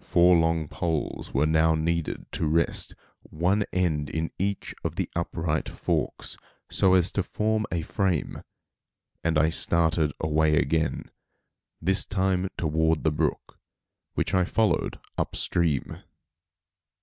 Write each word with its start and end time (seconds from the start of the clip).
Four 0.00 0.34
long 0.38 0.66
poles 0.66 1.34
were 1.34 1.44
now 1.44 1.74
needed 1.74 2.24
to 2.32 2.46
rest 2.46 2.94
one 3.20 3.64
end 3.70 4.08
in 4.08 4.30
each 4.38 4.74
of 4.82 4.96
the 4.96 5.10
upright 5.14 5.68
forks, 5.68 6.38
so 6.70 6.94
as 6.94 7.12
to 7.12 7.22
form 7.22 7.66
a 7.70 7.82
frame, 7.82 8.42
and 9.22 9.36
I 9.36 9.50
started 9.50 10.14
away 10.20 10.56
again, 10.56 11.10
this 11.82 12.06
time 12.06 12.48
toward 12.56 13.04
the 13.04 13.12
brook, 13.12 13.58
which 14.14 14.32
I 14.32 14.46
followed 14.46 14.98
up 15.18 15.36
stream. 15.36 15.98